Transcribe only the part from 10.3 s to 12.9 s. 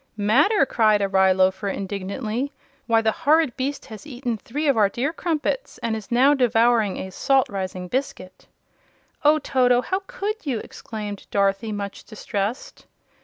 you?" exclaimed Dorothy, much distressed.